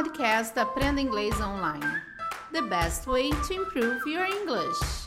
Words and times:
podcast 0.00 0.58
Aprenda 0.58 0.98
Inglês 0.98 1.38
Online. 1.42 1.84
The 2.52 2.62
best 2.62 3.06
way 3.06 3.28
to 3.28 3.52
improve 3.52 4.00
your 4.06 4.24
English. 4.24 5.06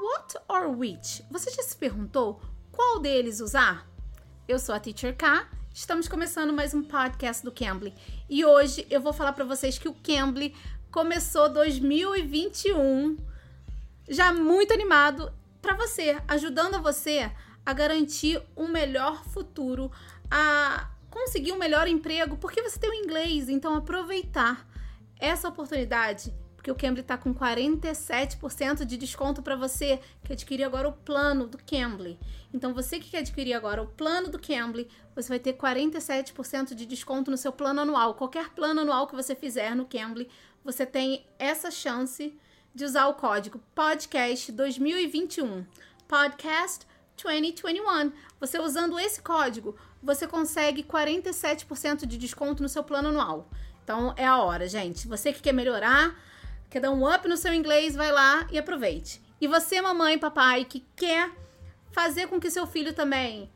What 0.00 0.36
or 0.48 0.68
which? 0.68 1.24
Você 1.28 1.50
já 1.50 1.60
se 1.64 1.76
perguntou 1.76 2.40
qual 2.70 3.00
deles 3.00 3.40
usar? 3.40 3.84
Eu 4.46 4.60
sou 4.60 4.72
a 4.72 4.78
Teacher 4.78 5.16
K. 5.16 5.44
Estamos 5.74 6.06
começando 6.06 6.52
mais 6.52 6.72
um 6.72 6.84
podcast 6.84 7.44
do 7.44 7.50
Cambly 7.50 7.92
e 8.28 8.44
hoje 8.44 8.86
eu 8.88 9.00
vou 9.00 9.12
falar 9.12 9.32
para 9.32 9.44
vocês 9.44 9.76
que 9.76 9.88
o 9.88 9.96
Cambly 10.04 10.54
começou 10.92 11.48
2021 11.48 13.16
já 14.08 14.32
muito 14.32 14.72
animado 14.72 15.32
para 15.60 15.74
você, 15.74 16.16
ajudando 16.28 16.80
você 16.80 17.28
a 17.66 17.72
garantir 17.72 18.40
um 18.56 18.68
melhor 18.68 19.24
futuro, 19.24 19.90
a 20.30 20.89
conseguir 21.10 21.52
um 21.52 21.58
melhor 21.58 21.88
emprego, 21.88 22.36
porque 22.36 22.62
você 22.62 22.78
tem 22.78 22.90
o 22.90 22.94
inglês, 22.94 23.48
então 23.48 23.74
aproveitar 23.74 24.66
essa 25.18 25.48
oportunidade, 25.48 26.32
porque 26.56 26.70
o 26.70 26.74
Cambly 26.74 27.00
está 27.00 27.18
com 27.18 27.34
47% 27.34 28.84
de 28.84 28.96
desconto 28.96 29.42
para 29.42 29.56
você 29.56 30.00
que 30.24 30.32
adquirir 30.32 30.64
agora 30.64 30.88
o 30.88 30.92
plano 30.92 31.46
do 31.46 31.58
Cambly. 31.58 32.18
Então 32.52 32.72
você 32.74 32.98
que 32.98 33.10
quer 33.10 33.18
adquirir 33.18 33.54
agora 33.54 33.82
o 33.82 33.86
plano 33.86 34.28
do 34.28 34.38
Cambly, 34.38 34.88
você 35.14 35.28
vai 35.28 35.38
ter 35.38 35.54
47% 35.54 36.74
de 36.74 36.86
desconto 36.86 37.30
no 37.30 37.36
seu 37.36 37.52
plano 37.52 37.80
anual. 37.80 38.14
Qualquer 38.14 38.50
plano 38.50 38.80
anual 38.80 39.06
que 39.06 39.16
você 39.16 39.34
fizer 39.34 39.74
no 39.74 39.86
Cambly, 39.86 40.28
você 40.64 40.84
tem 40.84 41.26
essa 41.38 41.70
chance 41.70 42.38
de 42.74 42.84
usar 42.84 43.06
o 43.08 43.14
código 43.14 43.60
podcast 43.74 44.52
2021. 44.52 45.64
Podcast 46.06 46.86
2021. 47.22 48.12
Você 48.38 48.58
usando 48.58 48.98
esse 48.98 49.20
código, 49.22 49.76
você 50.02 50.26
consegue 50.26 50.82
47% 50.82 52.06
de 52.06 52.16
desconto 52.16 52.62
no 52.62 52.68
seu 52.68 52.82
plano 52.82 53.08
anual. 53.08 53.48
Então 53.82 54.14
é 54.16 54.26
a 54.26 54.38
hora, 54.38 54.68
gente. 54.68 55.08
Você 55.08 55.32
que 55.32 55.42
quer 55.42 55.52
melhorar, 55.52 56.16
quer 56.68 56.80
dar 56.80 56.90
um 56.90 57.08
up 57.12 57.26
no 57.28 57.36
seu 57.36 57.52
inglês, 57.52 57.94
vai 57.94 58.12
lá 58.12 58.46
e 58.50 58.58
aproveite. 58.58 59.20
E 59.40 59.46
você, 59.46 59.80
mamãe 59.80 60.18
papai, 60.18 60.64
que 60.64 60.86
quer 60.94 61.30
fazer 61.90 62.28
com 62.28 62.38
que 62.38 62.50
seu 62.50 62.66
filho 62.66 62.92
também 62.92 63.50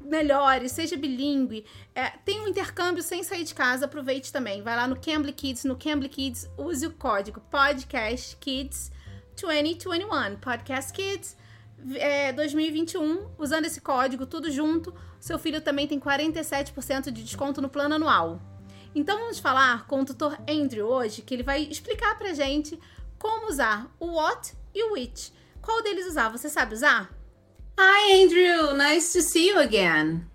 melhore, 0.00 0.68
seja 0.68 0.96
bilíngue, 0.96 1.64
é, 1.94 2.10
tem 2.24 2.40
um 2.40 2.48
intercâmbio 2.48 3.02
sem 3.02 3.22
sair 3.22 3.44
de 3.44 3.54
casa, 3.54 3.84
aproveite 3.84 4.32
também. 4.32 4.62
Vai 4.62 4.76
lá 4.76 4.86
no 4.86 4.98
Cambly 4.98 5.32
Kids, 5.32 5.64
no 5.64 5.76
Cambly 5.76 6.08
Kids, 6.08 6.50
use 6.58 6.86
o 6.86 6.92
código 6.92 7.40
Podcast 7.50 8.36
Kids 8.36 8.90
2021. 9.40 10.36
Podcast 10.36 10.92
Kids 10.92 11.36
é, 11.94 12.32
2021, 12.32 13.28
usando 13.38 13.64
esse 13.64 13.80
código 13.80 14.26
tudo 14.26 14.50
junto, 14.50 14.94
seu 15.20 15.38
filho 15.38 15.60
também 15.60 15.86
tem 15.86 15.98
47% 15.98 17.10
de 17.10 17.22
desconto 17.22 17.60
no 17.60 17.68
plano 17.68 17.94
anual. 17.94 18.40
Então 18.94 19.18
vamos 19.18 19.38
falar 19.38 19.86
com 19.86 20.00
o 20.00 20.04
tutor 20.04 20.38
Andrew 20.48 20.86
hoje, 20.86 21.22
que 21.22 21.34
ele 21.34 21.42
vai 21.42 21.62
explicar 21.62 22.16
pra 22.18 22.34
gente 22.34 22.78
como 23.18 23.48
usar 23.48 23.90
o 23.98 24.12
what 24.14 24.52
e 24.74 24.82
o 24.84 24.92
which. 24.92 25.32
Qual 25.60 25.82
deles 25.82 26.06
usar? 26.06 26.28
Você 26.28 26.48
sabe 26.48 26.74
usar? 26.74 27.10
Hi 27.78 28.22
Andrew, 28.22 28.74
nice 28.76 29.12
to 29.12 29.22
see 29.22 29.48
you 29.48 29.58
again. 29.58 30.26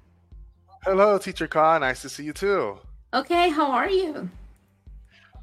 Hello, 0.86 1.20
Teacher 1.20 1.48
Khan. 1.48 1.80
Nice 1.80 2.02
to 2.02 2.10
see 2.10 2.26
you 2.26 2.34
too. 2.34 2.80
Okay, 3.14 3.50
how 3.50 3.72
are 3.72 3.92
you? 3.92 4.30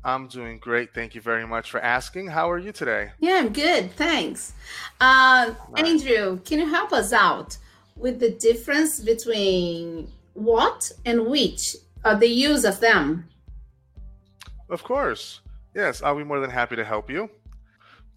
I'm 0.04 0.28
doing 0.28 0.58
great. 0.58 0.92
Thank 0.92 1.14
you 1.14 1.22
very 1.22 1.46
much 1.46 1.70
for 1.70 1.80
asking. 1.80 2.26
How 2.26 2.50
are 2.50 2.58
you 2.58 2.72
today? 2.72 3.12
Yeah, 3.20 3.36
I'm 3.36 3.52
good. 3.52 3.90
Thanks. 3.92 4.52
Uh, 5.00 5.54
nice. 5.72 5.84
Andrew, 5.86 6.40
can 6.44 6.58
you 6.58 6.68
help 6.68 6.92
us 6.92 7.12
out 7.14 7.56
with 7.96 8.20
the 8.20 8.30
difference 8.32 9.00
between 9.00 10.10
what 10.34 10.92
and 11.06 11.26
which, 11.26 11.76
uh, 12.04 12.14
the 12.16 12.28
use 12.28 12.64
of 12.64 12.80
them? 12.80 13.26
Of 14.68 14.82
course. 14.82 15.40
Yes, 15.74 16.02
I'll 16.02 16.18
be 16.18 16.24
more 16.24 16.40
than 16.40 16.50
happy 16.50 16.76
to 16.76 16.84
help 16.84 17.08
you. 17.08 17.30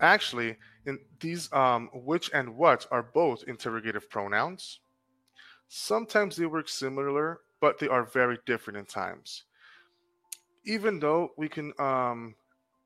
Actually, 0.01 0.57
in 0.85 0.99
these 1.21 1.51
um, 1.53 1.89
which 1.93 2.29
and 2.33 2.57
what 2.57 2.85
are 2.91 3.03
both 3.03 3.43
interrogative 3.47 4.09
pronouns. 4.09 4.79
Sometimes 5.69 6.35
they 6.35 6.45
work 6.45 6.67
similar, 6.67 7.39
but 7.61 7.79
they 7.79 7.87
are 7.87 8.03
very 8.03 8.39
different 8.45 8.77
in 8.77 8.85
times 8.85 9.43
even 10.67 10.99
though 10.99 11.31
we 11.37 11.47
can 11.47 11.73
um, 11.79 12.35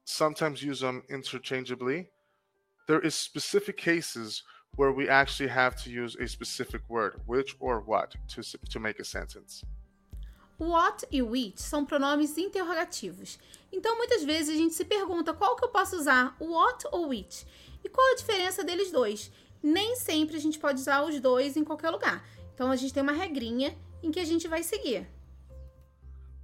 sometimes 0.06 0.64
use 0.64 0.80
them 0.80 1.03
interchangeably, 1.09 2.08
there 2.88 3.00
is 3.00 3.16
specific 3.16 3.75
cases 3.75 4.44
where 4.75 4.92
we 4.92 5.09
actually 5.09 5.50
have 5.50 5.75
to 5.84 5.90
use 5.90 6.16
a 6.16 6.28
specific 6.28 6.81
word, 6.88 7.19
which 7.25 7.56
or 7.59 7.81
what, 7.81 8.16
to, 8.30 8.42
to 8.69 8.80
make 8.80 9.00
a 9.00 9.03
sentence. 9.03 9.66
What 10.58 11.03
e 11.12 11.22
which 11.24 11.58
são 11.58 11.86
pronomes 11.86 12.38
interrogativos. 12.38 13.40
Então, 13.72 13.98
muitas 13.98 14.24
vezes 14.24 14.56
a 14.56 14.58
gente 14.58 14.75
se 14.75 14.86
pergunta 14.86 15.34
qual 15.34 15.56
que 15.56 15.66
eu 15.66 15.69
posso 15.69 15.96
usar, 15.96 16.36
what 16.40 16.86
ou 16.92 17.09
which? 17.09 17.48
E 17.84 17.90
qual 17.90 18.13
a 18.13 18.16
diferença 18.16 18.63
deles 18.63 18.92
dois? 18.92 19.31
Nem 19.62 19.96
sempre 19.96 20.38
a 20.38 20.40
gente 20.40 20.59
pode 20.59 20.80
usar 20.80 21.03
os 21.03 21.19
dois 21.19 21.58
em 21.58 21.63
qualquer 21.63 21.90
lugar. 21.90 22.24
Então, 22.53 22.69
a 22.69 22.75
gente 22.75 22.94
tem 22.94 23.02
uma 23.02 23.12
regrinha 23.12 23.75
em 24.03 24.12
que 24.12 24.19
a 24.19 24.25
gente 24.25 24.48
vai 24.48 24.62
seguir. 24.62 25.08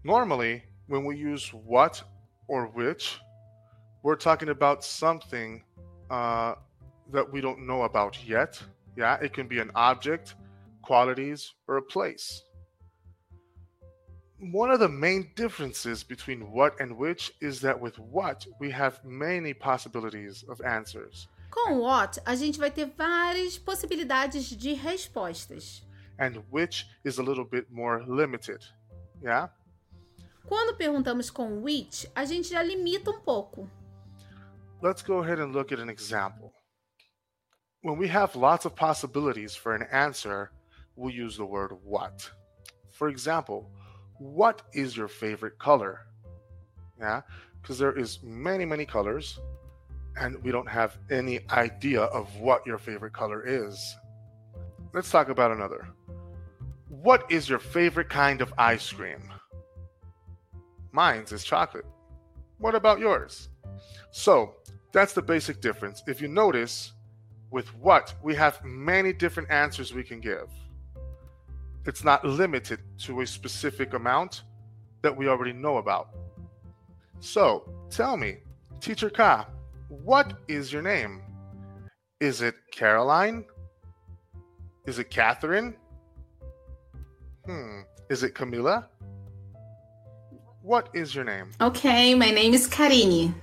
Normally, 0.04 0.64
when 0.88 1.06
we 1.06 1.18
use 1.18 1.53
what 1.53 2.02
or 2.48 2.68
which, 2.68 3.20
we're 4.03 4.16
talking 4.16 4.50
about 4.50 4.84
something 4.84 5.64
uh, 6.09 6.56
that 7.12 7.31
we 7.31 7.42
don't 7.42 7.66
know 7.66 7.84
about 7.84 8.18
yet. 8.25 8.62
Yeah, 8.96 9.18
it 9.22 9.34
can 9.34 9.48
be 9.48 9.59
an 9.59 9.72
object, 9.75 10.36
qualities, 10.81 11.53
or 11.68 11.78
a 11.78 11.81
place. 11.81 12.44
One 14.40 14.72
of 14.72 14.80
the 14.80 14.90
main 14.90 15.31
differences 15.36 16.03
between 16.03 16.52
what 16.52 16.80
and 16.80 16.96
which 16.96 17.31
is 17.42 17.59
that 17.62 17.80
with 17.80 17.98
what 17.98 18.46
we 18.59 18.69
have 18.72 19.04
many 19.04 19.54
possibilities 19.54 20.46
of 20.48 20.62
answers. 20.62 21.28
Com 21.50 21.80
what, 21.80 22.19
a 22.25 22.36
gente 22.36 22.59
vai 22.59 22.69
ter 22.69 22.86
várias 22.86 23.58
possibilidades 23.58 24.56
de 24.56 24.75
respostas. 24.75 25.81
And 26.19 26.44
which 26.50 26.86
is 27.04 27.18
a 27.18 27.24
little 27.24 27.46
bit 27.46 27.72
more 27.72 28.04
limited. 28.08 28.64
Yeah? 29.24 29.48
Quando 30.47 30.78
perguntamos 30.78 31.30
com 31.30 31.62
which, 31.62 32.09
a 32.16 32.24
gente 32.24 32.50
já 32.50 32.63
limita 32.63 33.12
um 33.12 33.19
pouco. 33.19 33.69
Let's 34.81 35.02
go 35.02 35.19
ahead 35.19 35.41
and 35.41 35.52
look 35.52 35.74
at 35.74 35.80
an 35.80 35.90
example. 35.90 36.53
When 37.81 37.97
we 37.97 38.08
have 38.08 38.34
lots 38.38 38.66
of 38.66 38.74
possibilities 38.74 39.57
for 39.57 39.75
an 39.75 39.86
answer, 39.91 40.52
we 40.96 41.12
use 41.12 41.36
the 41.36 41.46
word 41.46 41.74
what. 41.84 42.31
For 42.91 43.09
example, 43.09 43.69
what 44.19 44.62
is 44.74 44.96
your 44.96 45.09
favorite 45.09 45.59
color? 45.59 46.07
Yeah, 46.97 47.24
because 47.62 47.78
there 47.78 47.97
is 47.97 48.24
many, 48.24 48.63
many 48.63 48.86
colors, 48.86 49.38
and 50.16 50.41
we 50.44 50.52
don't 50.52 50.69
have 50.69 50.97
any 51.12 51.41
idea 51.52 52.03
of 52.03 52.34
what 52.40 52.66
your 52.66 52.78
favorite 52.78 53.13
color 53.13 53.44
is. 53.46 53.78
Let's 54.94 55.12
talk 55.12 55.28
about 55.28 55.52
another. 55.52 55.90
What 56.88 57.30
is 57.30 57.50
your 57.50 57.59
favorite 57.59 58.09
kind 58.09 58.40
of 58.40 58.53
ice 58.57 58.90
cream? 58.94 59.34
Mine's 60.97 61.31
is 61.31 61.44
chocolate. 61.44 61.85
What 62.58 62.74
about 62.74 62.97
yours? 62.97 63.50
So 64.09 64.56
that's 64.91 65.13
the 65.13 65.22
basic 65.22 65.62
difference. 65.62 66.02
If 66.08 66.19
you 66.22 66.28
notice, 66.28 66.94
with 67.52 67.68
what, 67.75 68.16
we 68.24 68.34
have 68.34 68.66
many 68.66 69.13
different 69.13 69.52
answers 69.52 69.94
we 69.94 70.03
can 70.03 70.19
give. 70.19 70.50
It's 71.86 72.03
not 72.03 72.25
limited 72.25 72.80
to 73.06 73.22
a 73.22 73.28
specific 73.28 73.94
amount 73.94 74.41
that 75.03 75.16
we 75.16 75.28
already 75.28 75.53
know 75.53 75.78
about. 75.78 76.07
So 77.19 77.72
tell 77.91 78.18
me, 78.18 78.38
Teacher 78.81 79.12
Ka, 79.12 79.47
what 79.90 80.34
is 80.47 80.74
your 80.74 80.81
name? 80.81 81.22
Is 82.19 82.41
it 82.41 82.56
Caroline? 82.72 83.46
Is 84.88 84.97
it 84.97 85.12
Catherine? 85.12 85.75
Hmm. 87.46 87.81
Is 88.09 88.24
it 88.24 88.34
Camilla? 88.34 88.90
What 90.68 90.90
is 90.94 91.16
your 91.16 91.24
name? 91.24 91.52
Okay, 91.62 92.14
my 92.14 92.30
name 92.30 92.54
is 92.54 92.68
Karine. 92.68 93.34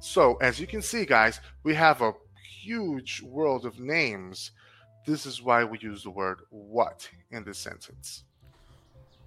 So, 0.00 0.36
as 0.40 0.58
you 0.58 0.66
can 0.66 0.82
see, 0.82 1.04
guys, 1.04 1.40
we 1.62 1.72
have 1.76 2.02
a 2.02 2.12
huge 2.64 3.22
world 3.22 3.64
of 3.64 3.78
names. 3.78 4.50
This 5.06 5.24
is 5.24 5.40
why 5.40 5.62
we 5.62 5.78
use 5.78 6.02
the 6.02 6.10
word 6.10 6.40
what 6.50 7.08
in 7.30 7.44
this 7.44 7.58
sentence. 7.58 8.24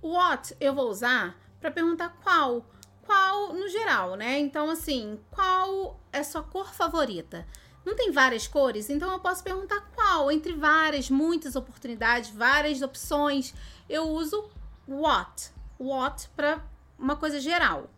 What 0.01 0.51
eu 0.59 0.73
vou 0.73 0.89
usar 0.89 1.33
para 1.61 1.71
perguntar 1.71 2.09
qual. 2.21 2.65
Qual 3.05 3.53
no 3.53 3.69
geral, 3.69 4.17
né? 4.17 4.37
Então, 4.37 4.69
assim, 4.69 5.17
qual 5.31 6.01
é 6.11 6.23
sua 6.23 6.43
cor 6.43 6.73
favorita? 6.73 7.47
Não 7.85 7.95
tem 7.95 8.11
várias 8.11 8.45
cores, 8.45 8.89
então 8.89 9.09
eu 9.09 9.21
posso 9.21 9.41
perguntar 9.41 9.79
qual, 9.95 10.29
entre 10.29 10.51
várias, 10.51 11.09
muitas 11.09 11.55
oportunidades, 11.55 12.29
várias 12.29 12.81
opções. 12.81 13.53
Eu 13.89 14.09
uso 14.09 14.51
what. 14.85 15.49
What 15.79 16.27
para 16.35 16.61
uma 17.01 17.15
coisa 17.15 17.39
geral. 17.39 17.89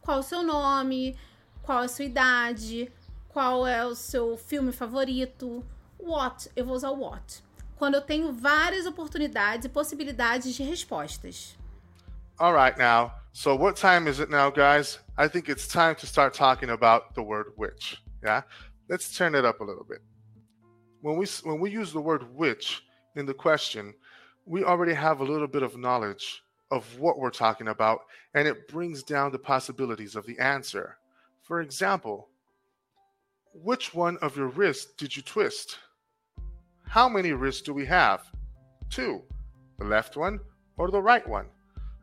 Qual 0.00 0.20
o 0.20 0.22
seu 0.22 0.42
nome, 0.42 1.18
qual 1.62 1.78
a 1.78 1.88
sua 1.88 2.04
idade, 2.04 2.90
qual 3.28 3.66
é 3.66 3.84
o 3.84 3.94
seu 3.94 4.38
filme 4.38 4.72
favorito. 4.72 5.62
What, 5.98 6.50
eu 6.54 6.64
vou 6.64 6.76
usar 6.76 6.90
o 6.90 7.00
what. 7.00 7.42
Quando 7.76 7.94
eu 7.94 8.00
tenho 8.00 8.32
várias 8.32 8.86
oportunidades 8.86 9.66
e 9.66 9.68
possibilidades 9.68 10.54
de 10.54 10.62
respostas. 10.62 11.58
All 12.38 12.54
right, 12.54 12.78
now. 12.78 13.12
So, 13.32 13.54
what 13.54 13.78
time 13.78 14.08
is 14.08 14.18
it 14.18 14.30
now, 14.30 14.50
guys? 14.50 14.98
I 15.18 15.28
think 15.28 15.50
it's 15.50 15.66
time 15.66 15.94
to 15.96 16.06
start 16.06 16.32
talking 16.32 16.70
about 16.70 17.14
the 17.14 17.22
word 17.22 17.52
which. 17.56 18.02
Yeah, 18.22 18.44
let's 18.88 19.14
turn 19.14 19.34
it 19.34 19.44
up 19.44 19.60
a 19.60 19.64
little 19.64 19.84
bit. 19.84 20.00
When 21.02 21.18
we 21.18 21.26
when 21.44 21.60
we 21.60 21.70
use 21.70 21.92
the 21.92 22.00
word 22.00 22.22
which 22.34 22.82
in 23.14 23.26
the 23.26 23.34
question, 23.34 23.94
we 24.46 24.64
already 24.64 24.94
have 24.94 25.20
a 25.20 25.24
little 25.24 25.48
bit 25.48 25.62
of 25.62 25.76
knowledge 25.76 26.45
of 26.70 26.98
what 26.98 27.18
we're 27.18 27.30
talking 27.30 27.68
about, 27.68 28.00
and 28.34 28.46
it 28.48 28.68
brings 28.68 29.02
down 29.02 29.32
the 29.32 29.38
possibilities 29.38 30.16
of 30.16 30.26
the 30.26 30.38
answer. 30.38 30.98
For 31.42 31.60
example, 31.60 32.28
which 33.52 33.94
one 33.94 34.16
of 34.18 34.36
your 34.36 34.48
wrists 34.48 34.92
did 34.98 35.16
you 35.16 35.22
twist? 35.22 35.78
How 36.88 37.08
many 37.08 37.32
wrists 37.32 37.62
do 37.62 37.72
we 37.72 37.86
have? 37.86 38.22
Two. 38.90 39.22
The 39.78 39.84
left 39.84 40.16
one 40.16 40.40
or 40.76 40.90
the 40.90 41.00
right 41.00 41.26
one? 41.26 41.46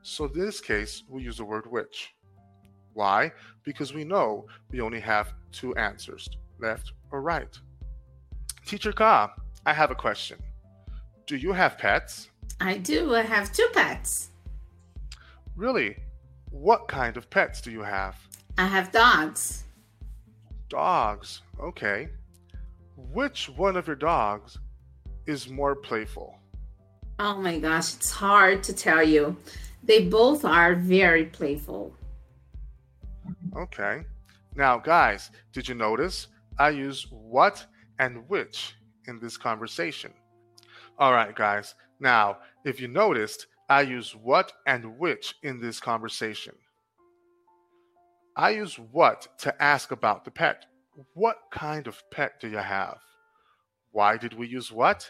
So 0.02 0.26
in 0.26 0.34
this 0.34 0.60
case, 0.60 1.04
we 1.10 1.24
use 1.24 1.38
the 1.38 1.46
word 1.46 1.66
which. 1.70 2.14
Why? 2.94 3.32
Because 3.64 3.94
we 3.94 4.04
know 4.04 4.46
we 4.72 4.82
only 4.82 5.00
have 5.00 5.34
two 5.52 5.76
answers, 5.76 6.30
left 6.60 6.94
or 7.12 7.22
right. 7.22 7.58
Teacher 8.66 8.92
Ka, 8.92 9.34
I 9.66 9.74
have 9.74 9.92
a 9.92 9.96
question. 9.96 10.38
Do 11.26 11.38
you 11.38 11.54
have 11.54 11.78
pets? 11.78 12.30
I 12.60 12.78
do. 12.78 13.16
I 13.16 13.22
have 13.22 13.52
two 13.52 13.68
pets. 13.74 14.30
Really? 15.56 15.98
What 16.50 16.88
kind 16.88 17.18
of 17.18 17.30
pets 17.30 17.62
do 17.62 17.72
you 17.72 17.82
have? 17.82 18.16
I 18.58 18.66
have 18.66 18.92
dogs. 18.92 19.64
Dogs. 20.70 21.42
Okay. 21.60 22.10
Which 23.12 23.50
one 23.50 23.78
of 23.78 23.88
your 23.88 23.96
dogs 23.96 24.58
is 25.26 25.50
more 25.50 25.76
playful? 25.76 26.36
Oh 27.20 27.36
my 27.38 27.60
gosh, 27.60 27.96
it's 27.96 28.12
hard 28.12 28.64
to 28.64 28.74
tell 28.74 29.04
you. 29.04 29.38
They 29.84 30.08
both 30.08 30.46
are 30.46 30.76
very 30.76 31.26
playful. 31.26 31.96
Okay. 33.56 34.04
Now, 34.56 34.78
guys, 34.78 35.32
did 35.52 35.68
you 35.68 35.76
notice 35.76 36.28
I 36.58 36.70
use 36.70 37.08
what 37.10 37.66
and 38.00 38.28
which 38.30 38.76
in 39.08 39.20
this 39.20 39.38
conversation? 39.38 40.14
All 40.98 41.14
right, 41.14 41.36
guys. 41.36 41.76
Now, 42.00 42.38
if 42.66 42.80
you 42.80 42.88
noticed, 42.88 43.48
I 43.70 43.82
use 43.82 44.16
what 44.16 44.52
and 44.68 44.98
which 45.00 45.36
in 45.44 45.60
this 45.60 45.80
conversation. 45.80 46.54
I 48.36 48.52
use 48.52 48.78
what 48.78 49.28
to 49.40 49.62
ask 49.62 49.92
about 49.92 50.26
the 50.26 50.32
pet. 50.32 50.66
What 51.14 51.38
kind 51.52 51.88
of 51.88 52.02
pet 52.12 52.40
do 52.40 52.50
you 52.50 52.58
have? 52.58 52.98
Why 53.92 54.18
did 54.18 54.34
we 54.34 54.48
use 54.48 54.72
what? 54.72 55.10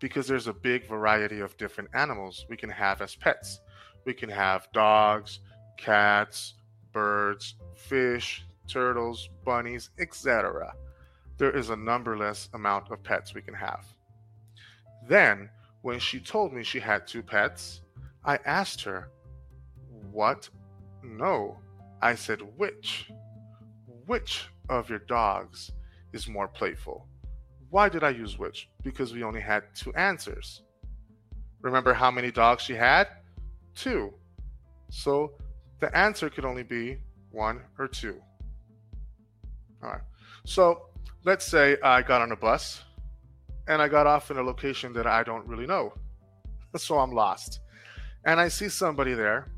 Because 0.00 0.26
there's 0.26 0.48
a 0.48 0.54
big 0.54 0.88
variety 0.88 1.40
of 1.40 1.56
different 1.58 1.90
animals 1.94 2.46
we 2.48 2.56
can 2.56 2.70
have 2.70 3.02
as 3.02 3.14
pets. 3.14 3.60
We 4.04 4.14
can 4.14 4.30
have 4.30 4.72
dogs, 4.72 5.40
cats, 5.76 6.54
birds, 6.92 7.54
fish, 7.76 8.44
turtles, 8.66 9.28
bunnies, 9.44 9.90
etc. 9.98 10.72
There 11.36 11.54
is 11.56 11.70
a 11.70 11.76
numberless 11.76 12.48
amount 12.54 12.90
of 12.90 13.02
pets 13.02 13.34
we 13.34 13.42
can 13.42 13.54
have. 13.54 13.84
Then, 15.06 15.50
when 15.82 15.98
she 15.98 16.20
told 16.20 16.52
me 16.52 16.62
she 16.62 16.80
had 16.80 17.06
two 17.06 17.22
pets, 17.22 17.81
I 18.24 18.38
asked 18.44 18.82
her, 18.82 19.10
What? 20.10 20.48
No. 21.02 21.58
I 22.00 22.14
said, 22.14 22.40
Which? 22.56 23.10
Which 24.06 24.48
of 24.68 24.88
your 24.90 25.00
dogs 25.00 25.72
is 26.12 26.28
more 26.28 26.48
playful? 26.48 27.06
Why 27.70 27.88
did 27.88 28.04
I 28.04 28.10
use 28.10 28.38
which? 28.38 28.68
Because 28.82 29.14
we 29.14 29.22
only 29.22 29.40
had 29.40 29.62
two 29.74 29.94
answers. 29.94 30.62
Remember 31.62 31.94
how 31.94 32.10
many 32.10 32.30
dogs 32.30 32.62
she 32.62 32.74
had? 32.74 33.08
Two. 33.74 34.12
So 34.90 35.32
the 35.80 35.96
answer 35.96 36.28
could 36.28 36.44
only 36.44 36.64
be 36.64 36.98
one 37.30 37.62
or 37.78 37.88
two. 37.88 38.20
All 39.82 39.90
right. 39.90 40.02
So 40.44 40.88
let's 41.24 41.46
say 41.46 41.78
I 41.82 42.02
got 42.02 42.20
on 42.20 42.32
a 42.32 42.36
bus 42.36 42.82
and 43.68 43.80
I 43.80 43.88
got 43.88 44.06
off 44.06 44.30
in 44.30 44.36
a 44.36 44.42
location 44.42 44.92
that 44.92 45.06
I 45.06 45.22
don't 45.22 45.46
really 45.46 45.66
know. 45.66 45.92
So 46.76 46.98
I'm 46.98 47.12
lost. 47.12 47.60
And 48.24 48.38
I 48.40 48.48
see 48.48 48.68
somebody 48.68 49.14
there. 49.14 49.48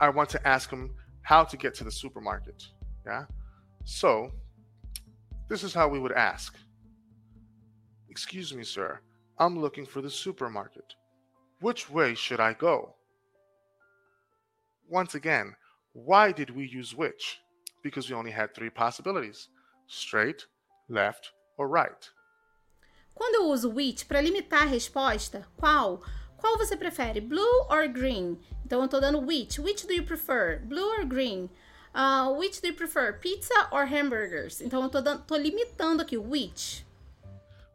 I 0.00 0.08
want 0.08 0.30
to 0.30 0.48
ask 0.48 0.70
him 0.70 0.94
how 1.22 1.44
to 1.44 1.56
get 1.56 1.74
to 1.74 1.84
the 1.84 1.90
supermarket. 1.90 2.64
Yeah. 3.04 3.24
So 3.84 4.30
this 5.48 5.62
is 5.62 5.74
how 5.74 5.88
we 5.88 5.98
would 5.98 6.12
ask 6.12 6.56
Excuse 8.10 8.52
me, 8.52 8.64
sir. 8.64 8.98
I'm 9.38 9.60
looking 9.60 9.86
for 9.86 10.00
the 10.00 10.10
supermarket. 10.10 10.94
Which 11.60 11.88
way 11.88 12.16
should 12.16 12.40
I 12.40 12.52
go? 12.52 12.94
Once 14.88 15.14
again, 15.14 15.54
why 15.92 16.32
did 16.32 16.50
we 16.50 16.66
use 16.66 16.96
which? 16.96 17.38
Because 17.80 18.08
we 18.08 18.16
only 18.16 18.32
had 18.32 18.54
three 18.54 18.70
possibilities 18.70 19.48
straight, 19.86 20.46
left, 20.88 21.30
or 21.58 21.68
right. 21.68 22.10
Quando 23.14 23.36
eu 23.36 23.52
uso 23.52 23.68
which 23.68 24.08
para 24.08 24.20
limitar 24.20 24.66
a 24.66 24.70
resposta, 24.70 25.46
qual? 25.56 26.02
Qual 26.38 26.56
você 26.56 26.76
prefere, 26.76 27.20
blue 27.20 27.66
or 27.68 27.88
green? 27.88 28.38
Então 28.64 28.80
eu 28.80 28.84
estou 28.86 29.00
dando 29.00 29.20
which. 29.20 29.60
Which 29.60 29.86
do 29.86 29.92
you 29.92 30.04
prefer, 30.04 30.60
blue 30.64 30.88
or 30.88 31.04
green? 31.04 31.50
Uh, 31.94 32.32
which 32.38 32.60
do 32.60 32.68
you 32.68 32.74
prefer, 32.74 33.18
pizza 33.18 33.68
or 33.72 33.86
hamburgers? 33.86 34.60
Então 34.60 34.82
eu 34.82 34.88
tô, 34.88 35.00
dando, 35.00 35.24
tô 35.24 35.36
limitando 35.36 36.00
aqui 36.02 36.16
which. 36.16 36.86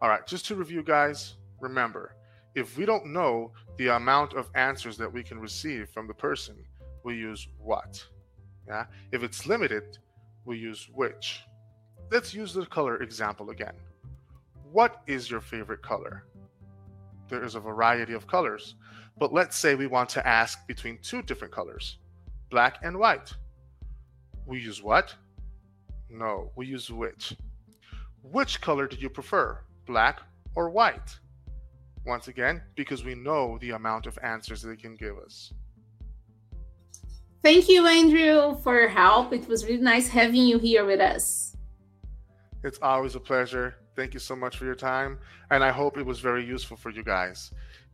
All 0.01 0.09
right, 0.09 0.25
just 0.25 0.47
to 0.47 0.55
review, 0.55 0.81
guys, 0.81 1.35
remember, 1.59 2.15
if 2.55 2.77
we 2.77 2.85
don't 2.85 3.05
know 3.05 3.51
the 3.77 3.89
amount 3.89 4.33
of 4.33 4.49
answers 4.55 4.97
that 4.97 5.11
we 5.11 5.23
can 5.23 5.39
receive 5.39 5.89
from 5.89 6.07
the 6.07 6.13
person, 6.13 6.55
we 7.03 7.15
use 7.15 7.47
what. 7.57 8.03
Yeah. 8.67 8.85
If 9.11 9.23
it's 9.23 9.45
limited, 9.45 9.97
we 10.45 10.57
use 10.57 10.89
which. 10.93 11.43
Let's 12.11 12.33
use 12.33 12.53
the 12.53 12.65
color 12.65 13.01
example 13.01 13.49
again. 13.49 13.75
What 14.71 15.01
is 15.07 15.29
your 15.29 15.41
favorite 15.41 15.81
color? 15.81 16.25
There 17.29 17.43
is 17.43 17.55
a 17.55 17.59
variety 17.59 18.13
of 18.13 18.27
colors, 18.27 18.75
but 19.17 19.33
let's 19.33 19.57
say 19.57 19.75
we 19.75 19.87
want 19.87 20.09
to 20.09 20.27
ask 20.27 20.65
between 20.67 20.99
two 21.01 21.21
different 21.21 21.53
colors, 21.53 21.97
black 22.49 22.79
and 22.83 22.97
white. 22.97 23.33
We 24.45 24.59
use 24.59 24.83
what? 24.83 25.15
No, 26.09 26.51
we 26.55 26.67
use 26.67 26.89
which. 26.89 27.35
Which 28.21 28.61
color 28.61 28.87
do 28.87 28.97
you 28.97 29.09
prefer, 29.09 29.59
black 29.85 30.21
or 30.55 30.69
white? 30.69 31.17
Once 32.05 32.27
again, 32.27 32.61
because 32.75 33.03
we 33.03 33.15
know 33.15 33.57
the 33.59 33.71
amount 33.71 34.05
of 34.05 34.19
answers 34.21 34.61
they 34.61 34.75
can 34.75 34.95
give 34.95 35.17
us. 35.17 35.53
Thank 37.41 37.67
you, 37.67 37.85
Andrew, 37.87 38.57
for 38.61 38.79
your 38.79 38.89
help. 38.89 39.33
It 39.33 39.47
was 39.47 39.65
really 39.65 39.81
nice 39.81 40.07
having 40.07 40.43
you 40.43 40.59
here 40.59 40.85
with 40.85 41.01
us. 41.01 41.52
It's 42.63 42.79
always 42.81 43.15
a 43.15 43.19
pleasure. 43.19 43.75
Thank 43.95 44.13
you 44.13 44.19
so 44.19 44.35
much 44.35 44.57
for 44.57 44.65
your 44.65 44.75
time, 44.75 45.19
and 45.51 45.63
I 45.63 45.71
hope 45.71 45.97
it 45.97 46.05
was 46.05 46.19
very 46.19 46.45
useful 46.45 46.77
for 46.77 46.89
you 46.89 47.03
guys. 47.03 47.51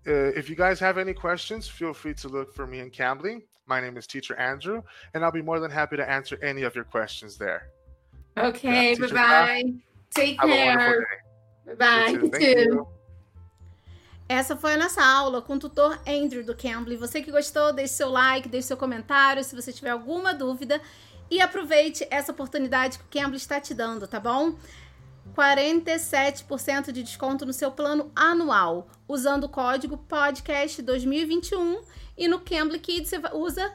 Uh, 0.07 0.31
if 0.39 0.49
you 0.49 0.55
guys 0.55 0.79
have 0.79 0.97
any 0.97 1.13
questions, 1.13 1.67
feel 1.67 1.93
free 1.93 2.13
to 2.15 2.29
look 2.29 2.53
for 2.53 2.65
me 2.65 2.79
in 2.79 2.89
Cambly. 2.89 3.41
My 3.67 3.81
name 3.81 3.97
is 3.97 4.07
Teacher 4.07 4.35
Andrew, 4.37 4.81
and 5.13 5.23
I'll 5.23 5.31
be 5.31 5.41
more 5.41 5.59
than 5.59 5.71
happy 5.71 5.97
to 5.97 6.09
answer 6.09 6.37
any 6.41 6.63
of 6.63 6.73
your 6.75 6.85
questions 6.85 7.37
there. 7.37 7.69
Okay, 8.37 8.93
yeah, 8.93 9.07
bye 9.07 9.13
bye. 9.13 9.73
Take 10.11 10.39
care. 10.39 11.05
Bye 11.65 11.75
bye. 11.75 12.07
You 12.11 12.29
too. 12.29 12.39
You 12.39 12.65
too. 12.65 12.87
Essa 14.29 14.55
foi 14.55 14.73
a 14.75 14.77
nossa 14.77 15.03
aula 15.03 15.41
com 15.41 15.55
o 15.55 15.59
tutor 15.59 15.99
Andrew 16.07 16.43
do 16.43 16.55
Cambly. 16.55 16.95
Você 16.95 17.19
que 17.19 17.31
gostou, 17.31 17.73
deixe 17.73 17.95
seu 17.95 18.09
like, 18.09 18.47
deixe 18.47 18.67
seu 18.67 18.77
comentário 18.77 19.43
se 19.43 19.55
você 19.55 19.73
tiver 19.73 19.89
alguma 19.89 20.35
dúvida 20.35 20.79
e 21.29 21.41
aproveite 21.41 22.07
essa 22.09 22.31
oportunidade 22.31 22.97
que 22.97 23.05
o 23.05 23.21
Cambly 23.21 23.37
está 23.37 23.59
te 23.59 23.73
dando, 23.73 24.07
tá 24.07 24.19
bom? 24.19 24.55
47% 25.35 26.91
de 26.91 27.03
desconto 27.03 27.45
no 27.45 27.53
seu 27.53 27.71
plano 27.71 28.11
anual, 28.15 28.87
usando 29.07 29.45
o 29.45 29.49
código 29.49 29.97
podcast 29.97 30.81
2021 30.81 31.81
e 32.17 32.27
no 32.27 32.39
Cambly 32.39 32.79
Kids 32.79 33.09
você 33.09 33.21
usa 33.33 33.73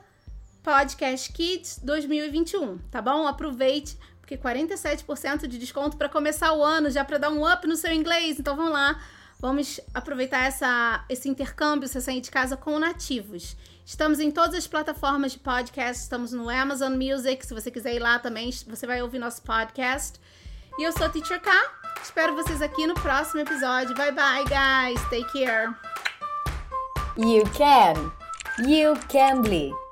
podcast 0.62 1.32
Kids 1.32 1.80
2021, 1.82 2.78
tá 2.90 3.00
bom? 3.00 3.26
Aproveite 3.26 3.98
porque 4.20 4.36
47% 4.38 5.46
de 5.46 5.58
desconto 5.58 5.96
para 5.96 6.08
começar 6.08 6.52
o 6.54 6.62
ano, 6.62 6.90
já 6.90 7.04
para 7.04 7.18
dar 7.18 7.30
um 7.30 7.50
up 7.50 7.66
no 7.66 7.76
seu 7.76 7.92
inglês. 7.92 8.40
Então 8.40 8.56
vamos 8.56 8.72
lá 8.72 8.98
Vamos 9.44 9.78
aproveitar 9.92 10.46
essa, 10.46 11.04
esse 11.06 11.28
intercâmbio, 11.28 11.86
você 11.86 12.00
sair 12.00 12.22
de 12.22 12.30
casa 12.30 12.56
com 12.56 12.78
nativos. 12.78 13.54
Estamos 13.84 14.18
em 14.18 14.30
todas 14.30 14.54
as 14.54 14.66
plataformas 14.66 15.32
de 15.32 15.38
podcast, 15.38 16.02
estamos 16.02 16.32
no 16.32 16.48
Amazon 16.48 16.94
Music, 16.94 17.44
se 17.46 17.52
você 17.52 17.70
quiser 17.70 17.94
ir 17.94 17.98
lá 17.98 18.18
também, 18.18 18.50
você 18.66 18.86
vai 18.86 19.02
ouvir 19.02 19.18
nosso 19.18 19.42
podcast. 19.42 20.18
E 20.78 20.82
eu 20.82 20.90
sou 20.90 21.06
a 21.06 21.10
Teacher 21.10 21.40
K. 21.40 21.50
Espero 22.02 22.34
vocês 22.34 22.62
aqui 22.62 22.86
no 22.86 22.94
próximo 22.94 23.42
episódio. 23.42 23.94
Bye 23.94 24.12
bye, 24.12 24.44
guys. 24.44 25.00
Take 25.10 25.30
care. 25.32 25.74
You 27.16 27.44
can. 27.52 28.10
You 28.66 28.94
can 29.08 29.42
be. 29.42 29.83